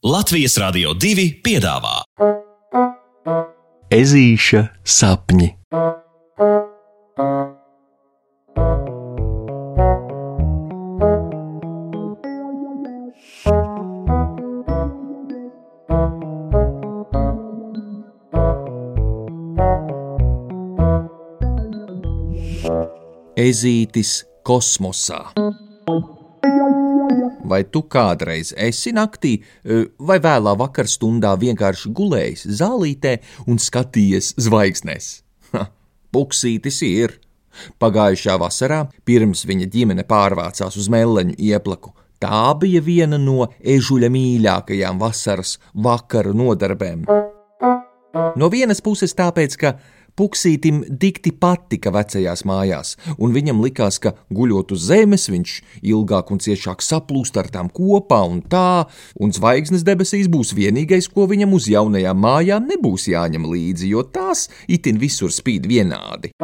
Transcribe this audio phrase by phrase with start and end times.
[0.00, 1.98] Latvijas Rādio 2 piedāvā
[3.92, 5.50] Ezīša sapņi.
[23.36, 25.20] Ezītis kosmosā.
[27.50, 33.16] Vai tu kādreiz esi naktī e, vai vēlā vakarstundā vienkārši gulējis zālītē
[33.50, 35.08] un skatījies zvaigznēs?
[35.54, 35.66] Ha,
[36.14, 37.16] Puksītis ir.
[37.82, 41.90] Pagājušā vasarā, pirms viņa ģimene pārvācās uz Meleņu ieplaku,
[42.22, 47.02] tā bija viena no ežuļa mīļākajām vasaras vakara nodarbēm.
[48.38, 49.74] No vienas puses tāpēc, ka
[50.18, 56.42] Puksītim dikti patika vecajās mājās, un viņam likās, ka guļot uz zemes, viņš ilgāk un
[56.42, 58.86] ciešāk saplūst ar tām kopā un tā,
[59.20, 64.48] un zvaigznes debesīs būs vienīgais, ko viņam uz jaunajām mājām nebūs jāņem līdzi, jo tās
[64.68, 66.34] itin visur spīd vienādi.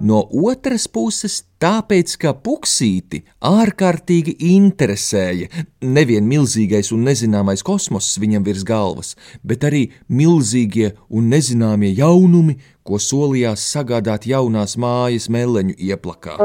[0.00, 5.48] No otras puses, tāpēc, ka puksīti ārkārtīgi interesēja
[5.80, 13.00] nevien milzīgais un nezināmais kosmoss viņam virs galvas, bet arī milzīgie un nezināmie jaunumi, ko
[13.00, 16.36] solījās sagādāt jaunās mājas meleņu ieplakā.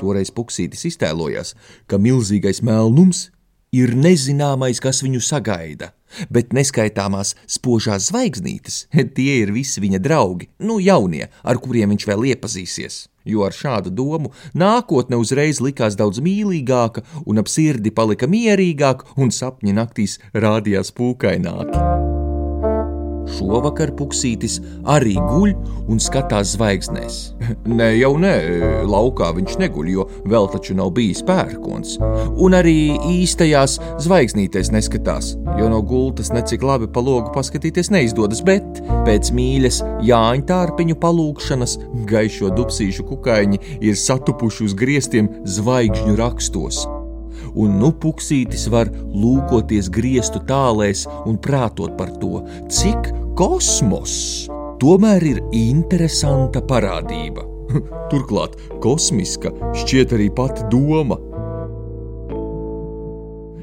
[0.00, 1.52] Toreiz puksītis iztēlojās,
[1.86, 3.28] ka milzīgais melnums
[3.74, 5.92] ir nezināmais, kas viņu sagaida,
[6.32, 12.28] bet neskaitāmās spožās zvaigznītes, tie ir visi viņa draugi, nu jaunie, ar kuriem viņš vēl
[12.32, 13.06] iepazīsies.
[13.28, 19.34] Jo ar šādu domu nākotne uzreiz likās daudz mīlīgāka, un ap sirdi palika mierīgāk, un
[19.34, 21.97] sapņi naktīs rādījās pūkaināki.
[23.38, 24.58] Šovakar puksītis
[24.88, 25.54] arī guļ
[25.88, 27.18] un skatās zvaigznēs.
[27.78, 28.34] Nē, jau nē,
[28.88, 31.96] laukā viņš neguļ, jo vēl taču nav bijis pērkons.
[32.40, 38.82] Un arī īstajās zvaigznītēs neskatās, jo no gultas necik labi pa logu paskatīties neizdodas, bet
[39.06, 46.86] pēc mīļas Jāņa tārpiņu palūkšanas gaišo dubsīšu kukaiņi ir satupuši uz griestiem zvaigžņu rakstos
[47.58, 52.42] un nu puksītis var lūkoties griestu tālēs un prātot par to,
[52.72, 54.12] cik kosmos
[54.82, 57.44] tomēr ir interesanta parādība.
[58.10, 61.20] Turklāt kosmiska šķiet arī pati doma.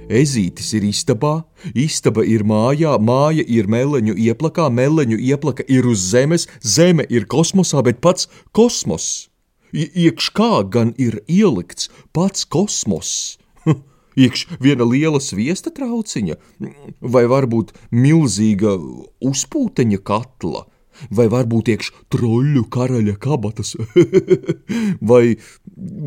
[0.06, 1.34] Ezītis ir istabā,
[1.74, 7.84] istaba ir mājā, māja ir meleņu ieplakā, meleņu ieplaka ir uz zemes, zeme ir kosmosā,
[7.84, 9.28] bet pats kosmos.
[9.76, 13.36] Iekš kā gan ir ielikts pats kosmos?
[14.16, 16.38] Iekš viena liela sviesta trauciņa,
[17.02, 18.78] vai varbūt milzīga
[19.26, 20.64] uzpūteņa katla,
[21.12, 23.74] vai varbūt iekš troļļu karaļa kabatas,
[25.12, 25.36] vai,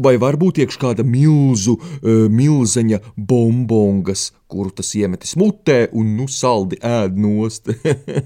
[0.07, 6.81] vai varbūt iekš kāda milzu, e, milzeņa bombongas, kuru tas iemetis mutē un nu saldi
[6.81, 7.69] ēd nost.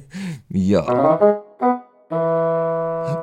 [0.70, 0.87] Jā.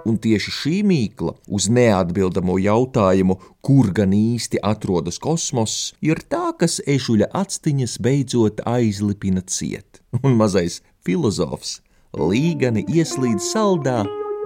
[0.10, 6.80] Un tieši šī mīkla uz neatbildamo jautājumu, kur gan īsti atrodas kosmoss, ir tā, kas
[6.88, 11.80] ežuļa actiņas beidzot aizlipina ciet, un mazais filozofs
[12.18, 14.04] līgani ieslīd saldā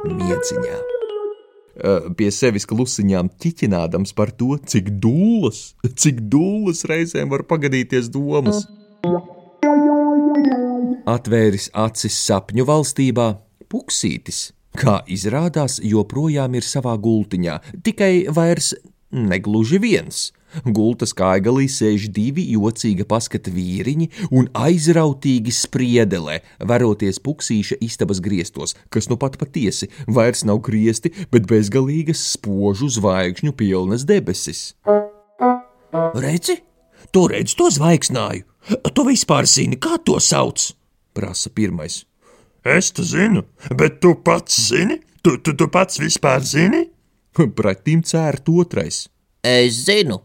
[0.08, 0.80] mieciņā.
[2.18, 8.62] Pie sevis klusiņām ķiķinādams par to, cik dūlas, cik dūlas reizēm var pagadīties domas.
[11.10, 13.32] Atvēris acis sapņu valstībā,
[13.74, 18.74] puksītis kā izrādās, joprojām ir savā gultiņā, tikai vairs
[19.14, 20.32] negluži viens.
[20.66, 26.40] Gultas kaigalī sēž divi jocīga paskata vīriņi un aizrautīgi spriedelē,
[26.70, 33.56] veroties puksīša istabas griestos, kas nu pat patiesi vairs nav griesti, bet bezgalīgas spožu zvaigžņu
[33.58, 34.76] pilnas debesis.
[36.14, 36.60] Redzi,
[37.10, 38.46] tu redzi to zvaigznāju!
[38.94, 40.72] Tu vispār zini, kā to sauc?
[41.14, 42.06] prasa pirmais.
[42.64, 43.44] Es te zinu,
[43.76, 45.02] bet tu pats zini?
[45.22, 46.86] Tu, tu, tu pats vispār zini?
[47.58, 49.08] Pretim cērt otrais.
[49.44, 50.22] Es zinu,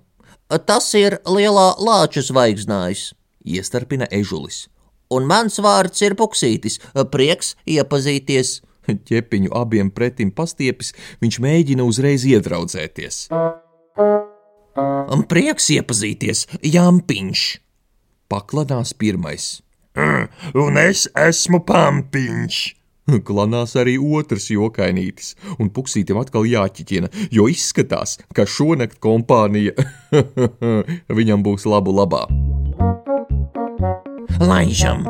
[0.67, 3.11] tas ir lielā lāča zvaigznājs,
[3.43, 4.69] iestarpina ežulis.
[5.11, 6.79] Un mans vārds ir Puksītis,
[7.11, 8.61] prieks iepazīties.
[9.09, 13.25] Ķepiņu abiem pretim pastiepis, viņš mēģina uzreiz iedraudzēties.
[15.29, 17.49] Prieks iepazīties, Jāmpiņš!
[18.31, 19.57] Paklanās pirmais.
[20.65, 22.59] Un es esmu pampiņš.
[23.29, 29.75] Klanās arī otrs jokainītis, un puksītam atkal jāķiķina, jo izskatās, ka šonakt kompānija
[31.21, 32.27] viņam būs labu labā.
[34.39, 35.03] Laižam,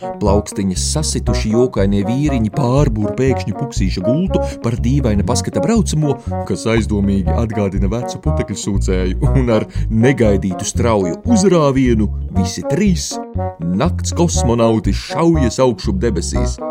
[0.00, 6.16] Plaukstiņas sasituši jokainie vīriņi pārbūr pēkšņi puksīša gultu par dīvaina paskata braucamo,
[6.48, 13.14] kas aizdomīgi atgādina vecu putekļu sūcēju, un ar negaidītu strauju uzrāvienu visi trīs
[13.64, 16.58] nakts kosmonauti šaujas augšup debesīs.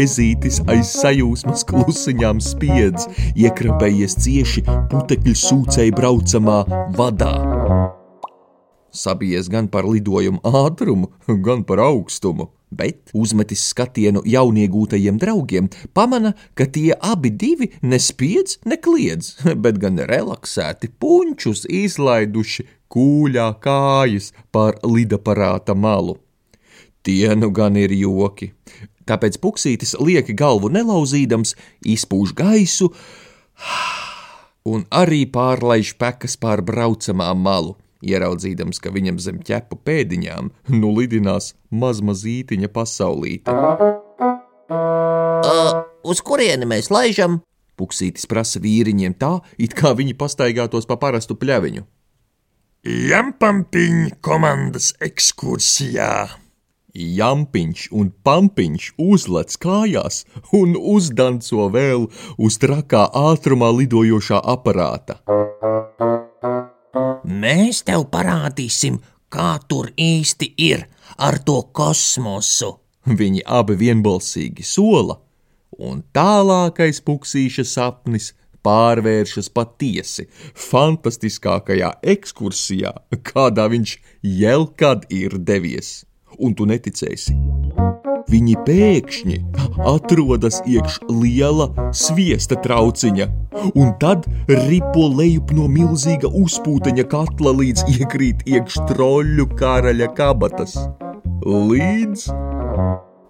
[0.00, 4.62] Ezītis aiz sajūsmas klusiņām spiedz, iekrapējies cieši
[4.92, 6.60] putekļu sūcēji braucamā
[6.98, 7.99] vadā.
[8.90, 11.10] Sabijies gan par lidojumu ātrumu,
[11.46, 19.36] gan par augstumu, bet uzmetis skatienu jauniegūtajiem draugiem, pamana, ka tie abi divi nespiedz, nekliedz,
[19.62, 26.18] bet gan relaksēti punčus izlaiduši kūļā kājas pār lidaparāta malu.
[27.06, 28.50] Tie nu gan ir joki.
[29.08, 31.54] Tāpēc puksītis lieki galvu nelauzīdams,
[31.86, 32.90] izpūš gaisu
[34.72, 41.54] un arī pārlaiž pekas pār braucamā malu, ieraudzīdams, ka viņam zem ķepu pēdiņām nu lidinās
[41.70, 43.54] mazmazītiņa pasaulīte.
[44.70, 47.40] Uh, uz kurieni mēs laižam?
[47.80, 51.86] Puksītis prasa vīriņiem tā, it kā viņi pastaigātos pa parastu pļaviņu.
[52.84, 56.12] Jampampiņa komandas ekskursijā.
[56.96, 60.24] Jampiņš un pampiņš uzlec kājās
[60.56, 62.08] un uzdanco vēl
[62.38, 65.20] uz trakā ātrumā lidojošā aparāta.
[67.50, 69.00] Mēs tev parādīsim,
[69.34, 70.84] kā tur īsti ir
[71.18, 72.68] ar to kosmosu.
[73.20, 75.16] Viņi abi vienbalsīgi sola,
[75.88, 78.28] un tālākais puksīša sapnis
[78.62, 80.28] pārvēršas patiesi
[80.68, 82.92] fantastiskākajā ekskursijā,
[83.32, 83.96] kādā viņš
[84.44, 86.04] jebkad ir devies.
[86.38, 87.34] Un tu neticēsi.
[88.30, 89.36] Viņi pēkšņi
[89.90, 91.66] atrodas iekš liela
[91.96, 93.26] sviesta trauciņa,
[93.74, 94.28] un tad
[94.68, 100.76] ripo lejup no milzīga uzpūteņa katla līdz iekrīt iekš troļļu karaļa kabatas.
[101.46, 102.28] Līdz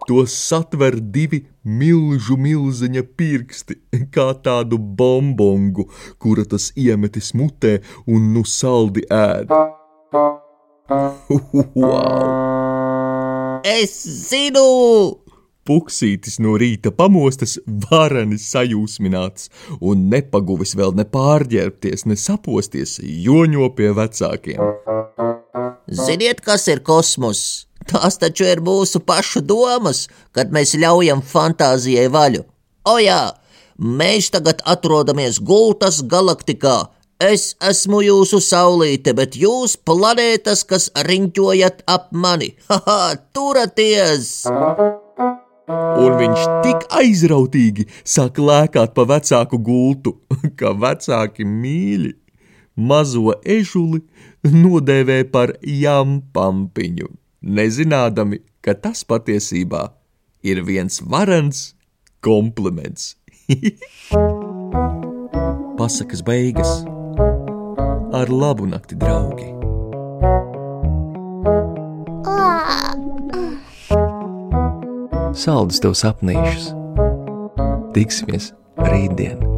[0.09, 3.79] to satver divi milzu milziņa pirksti,
[4.15, 5.87] kā tādu bombongu,
[6.19, 7.79] kura tas iemetis mutē
[8.11, 9.55] un nu saldi ēd.
[10.91, 12.50] Wow!
[13.65, 15.21] Es zinu!
[15.69, 17.59] Puksītis no rīta pamostas,
[17.91, 19.51] varani sajūsmināts
[19.85, 24.63] un nepaguvis vēl ne pārģērbties, ne saposties, joņo pie vecākiem.
[25.91, 27.67] Ziniet, kas ir kosmos?
[27.91, 32.47] Tās taču ir mūsu pašu domas, kad mēs ļaujam fantāzijai vaļu.
[32.89, 33.23] O jā,
[33.77, 36.79] mēs tagad atrodamies gultas galaktikā.
[37.21, 42.55] Es esmu jūsu saulīte, bet jūs planētas, kas riņķojat ap mani.
[42.71, 44.47] Haha, turaties!
[46.01, 50.15] Un viņš tik aizrautīgi sāk lēkāt pa vecāku gultu,
[50.59, 52.15] ka vecāki mīļi
[52.81, 54.01] mazo ežuli
[54.49, 57.11] nodēvē par jampampiņu,
[57.45, 59.91] nezinādami, ka tas patiesībā
[60.41, 61.75] ir viens varans
[62.25, 63.21] kompliments.
[65.81, 66.81] Pasakas beigas
[68.13, 69.49] ar labu nakti, draugi!
[75.41, 76.73] Saldus tev sapnīšus!
[77.95, 78.53] Tiksimies
[78.91, 79.50] rītdien!